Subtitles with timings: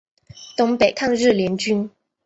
[0.57, 1.87] 东北抗日联军。